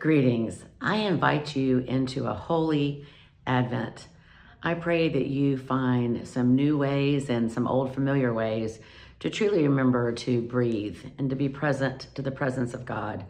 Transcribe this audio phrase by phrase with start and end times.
[0.00, 0.64] Greetings.
[0.80, 3.04] I invite you into a holy
[3.46, 4.08] Advent.
[4.62, 8.80] I pray that you find some new ways and some old familiar ways
[9.18, 13.26] to truly remember to breathe and to be present to the presence of God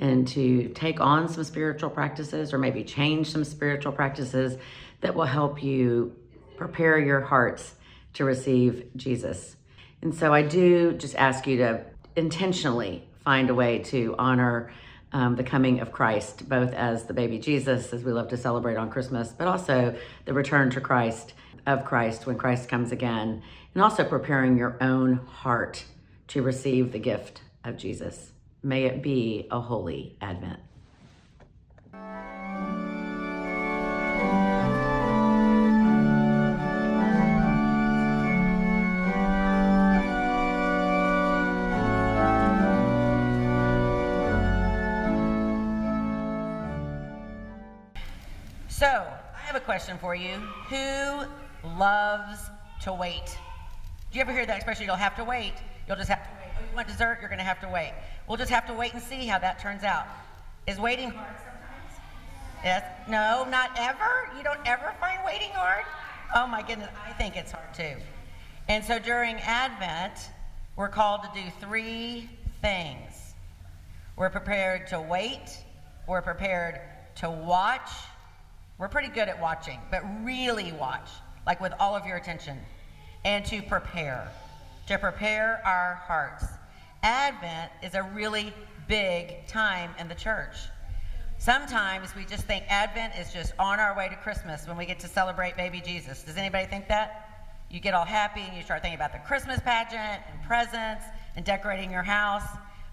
[0.00, 4.56] and to take on some spiritual practices or maybe change some spiritual practices
[5.02, 6.16] that will help you
[6.56, 7.74] prepare your hearts
[8.14, 9.56] to receive Jesus.
[10.00, 11.84] And so I do just ask you to
[12.16, 14.72] intentionally find a way to honor
[15.16, 18.76] um, the coming of Christ, both as the baby Jesus, as we love to celebrate
[18.76, 21.32] on Christmas, but also the return to Christ
[21.66, 23.42] of Christ when Christ comes again,
[23.72, 25.86] and also preparing your own heart
[26.28, 28.32] to receive the gift of Jesus.
[28.62, 30.60] May it be a holy Advent.
[48.78, 50.34] So, I have a question for you.
[50.68, 51.24] Who
[51.78, 52.50] loves
[52.82, 53.38] to wait?
[54.12, 54.84] Do you ever hear that expression?
[54.84, 55.54] You'll have to wait.
[55.88, 56.52] You'll just have to wait.
[56.58, 57.16] Oh, you want dessert?
[57.22, 57.94] You're going to have to wait.
[58.28, 60.04] We'll just have to wait and see how that turns out.
[60.66, 62.00] Is waiting hard sometimes?
[62.62, 62.84] Yes.
[63.08, 64.28] No, not ever.
[64.36, 65.86] You don't ever find waiting hard.
[66.34, 67.96] Oh my goodness, I think it's hard too.
[68.68, 70.18] And so during Advent,
[70.76, 72.28] we're called to do three
[72.60, 73.32] things.
[74.16, 75.64] We're prepared to wait.
[76.06, 76.78] We're prepared
[77.16, 77.88] to watch.
[78.78, 81.08] We're pretty good at watching, but really watch,
[81.46, 82.58] like with all of your attention.
[83.24, 84.28] And to prepare,
[84.86, 86.44] to prepare our hearts.
[87.02, 88.52] Advent is a really
[88.86, 90.56] big time in the church.
[91.38, 95.00] Sometimes we just think Advent is just on our way to Christmas when we get
[95.00, 96.22] to celebrate baby Jesus.
[96.22, 97.46] Does anybody think that?
[97.70, 101.44] You get all happy and you start thinking about the Christmas pageant and presents and
[101.44, 102.46] decorating your house.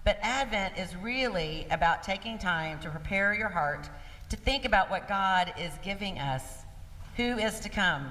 [0.04, 3.88] But Advent is really about taking time to prepare your heart
[4.30, 6.42] to think about what God is giving us.
[7.16, 8.06] Who is to come?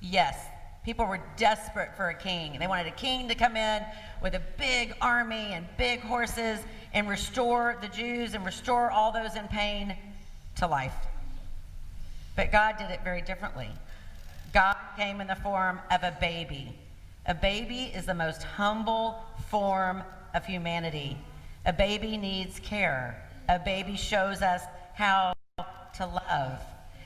[0.00, 0.36] Yes,
[0.84, 2.58] People were desperate for a king.
[2.58, 3.82] They wanted a king to come in
[4.22, 6.60] with a big army and big horses
[6.92, 9.96] and restore the Jews and restore all those in pain
[10.56, 10.94] to life.
[12.36, 13.70] But God did it very differently.
[14.52, 16.78] God came in the form of a baby.
[17.26, 20.02] A baby is the most humble form
[20.34, 21.16] of humanity.
[21.64, 23.26] A baby needs care.
[23.48, 25.33] A baby shows us how
[25.94, 26.60] to love.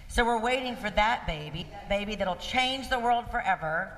[0.08, 3.92] So we're waiting for that baby, that baby that'll change the world forever.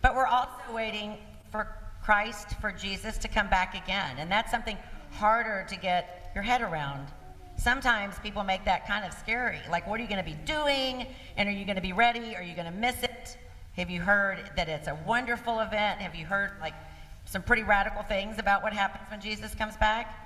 [0.00, 1.18] But we're also waiting
[1.50, 1.68] for
[2.02, 4.16] Christ, for Jesus to come back again.
[4.18, 4.76] And that's something
[5.12, 7.08] harder to get your head around.
[7.56, 9.58] Sometimes people make that kind of scary.
[9.70, 11.06] Like, what are you going to be doing?
[11.36, 12.36] And are you going to be ready?
[12.36, 13.36] Are you going to miss it?
[13.72, 16.00] Have you heard that it's a wonderful event?
[16.00, 16.74] Have you heard, like,
[17.24, 20.25] some pretty radical things about what happens when Jesus comes back?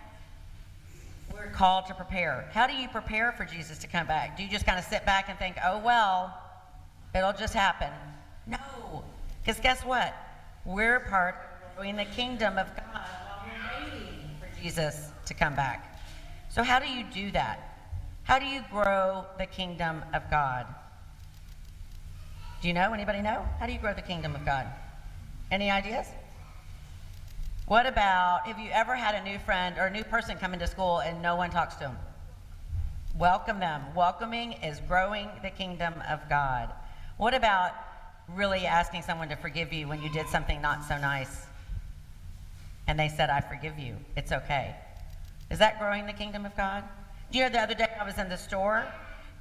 [1.41, 2.49] We're called to prepare.
[2.53, 4.37] How do you prepare for Jesus to come back?
[4.37, 6.37] Do you just kind of sit back and think, oh, well,
[7.15, 7.91] it'll just happen?
[8.47, 9.05] No.
[9.43, 10.15] Because guess what?
[10.65, 15.55] We're part of growing the kingdom of God while we're waiting for Jesus to come
[15.55, 15.99] back.
[16.51, 17.77] So, how do you do that?
[18.25, 20.67] How do you grow the kingdom of God?
[22.61, 22.93] Do you know?
[22.93, 23.47] Anybody know?
[23.59, 24.67] How do you grow the kingdom of God?
[25.51, 26.07] Any ideas?
[27.71, 30.67] What about, have you ever had a new friend or a new person come into
[30.67, 31.97] school and no one talks to them?
[33.17, 33.85] Welcome them.
[33.95, 36.73] Welcoming is growing the kingdom of God.
[37.17, 37.71] What about
[38.27, 41.47] really asking someone to forgive you when you did something not so nice?
[42.89, 43.95] And they said, I forgive you.
[44.17, 44.75] It's okay.
[45.49, 46.83] Is that growing the kingdom of God?
[47.31, 48.85] You know, the other day I was in the store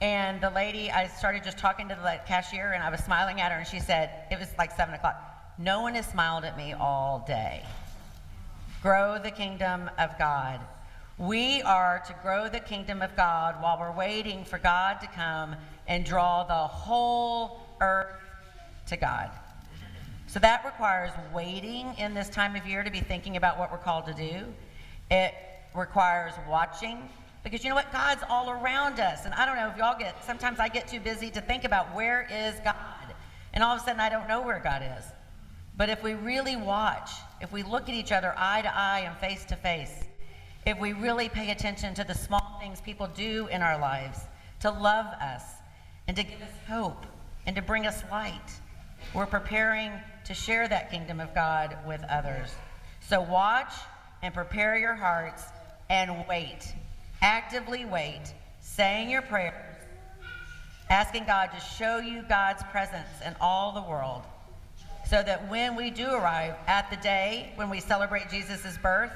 [0.01, 3.51] and the lady, I started just talking to the cashier and I was smiling at
[3.51, 5.19] her and she said, it was like seven o'clock.
[5.57, 7.63] No one has smiled at me all day
[8.81, 10.59] grow the kingdom of God.
[11.17, 15.55] We are to grow the kingdom of God while we're waiting for God to come
[15.87, 18.16] and draw the whole earth
[18.87, 19.29] to God.
[20.28, 23.79] So that requires waiting in this time of year to be thinking about what we're
[23.79, 24.46] called to do.
[25.11, 25.34] It
[25.76, 27.09] requires watching
[27.43, 27.91] because you know what?
[27.91, 29.26] God's all around us.
[29.26, 31.93] And I don't know if y'all get, sometimes I get too busy to think about
[31.96, 32.76] where is God.
[33.53, 35.05] And all of a sudden I don't know where God is.
[35.79, 37.09] But if we really watch,
[37.40, 39.93] if we look at each other eye to eye and face to face,
[40.66, 44.20] if we really pay attention to the small things people do in our lives
[44.59, 45.41] to love us
[46.09, 47.05] and to give us hope
[47.47, 48.52] and to bring us light,
[49.14, 49.93] we're preparing
[50.26, 52.49] to share that kingdom of God with others.
[52.99, 53.72] So watch
[54.22, 55.46] and prepare your hearts
[55.90, 56.73] and wait.
[57.22, 59.78] Actively wait, saying your prayers,
[60.90, 64.23] asking God to show you God's presence in all the world
[65.09, 69.11] so that when we do arrive at the day when we celebrate Jesus' birth,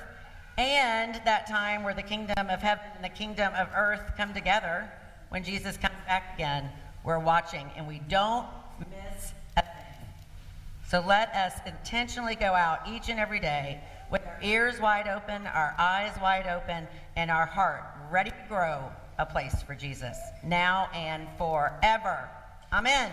[0.57, 4.89] and that time where the kingdom of heaven and the kingdom of earth come together
[5.29, 6.69] when Jesus comes back again.
[7.03, 8.45] We're watching and we don't
[8.79, 10.05] miss a thing.
[10.87, 13.81] So let us intentionally go out each and every day
[14.11, 18.83] with our ears wide open, our eyes wide open, and our heart ready to grow
[19.17, 22.29] a place for Jesus now and forever.
[22.71, 23.11] Amen.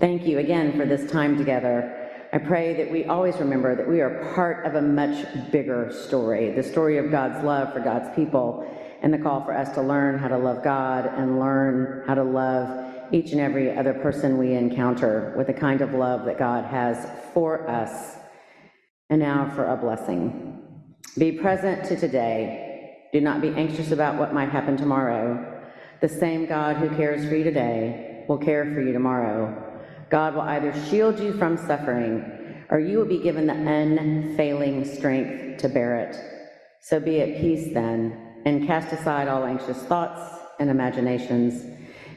[0.00, 2.08] Thank you again for this time together.
[2.32, 6.52] I pray that we always remember that we are part of a much bigger story
[6.52, 8.66] the story of God's love for God's people,
[9.02, 12.22] and the call for us to learn how to love God and learn how to
[12.22, 16.64] love each and every other person we encounter with the kind of love that God
[16.64, 18.16] has for us.
[19.10, 20.62] And now for a blessing.
[21.18, 23.08] Be present to today.
[23.12, 25.62] Do not be anxious about what might happen tomorrow.
[26.00, 29.69] The same God who cares for you today will care for you tomorrow.
[30.10, 35.60] God will either shield you from suffering or you will be given the unfailing strength
[35.62, 36.16] to bear it.
[36.80, 40.20] So be at peace then, and cast aside all anxious thoughts
[40.58, 41.64] and imaginations.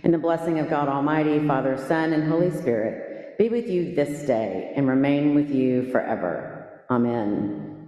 [0.04, 4.26] And the blessing of God Almighty, Father, Son, and Holy Spirit be with you this
[4.26, 6.86] day and remain with you forever.
[6.90, 7.83] Amen.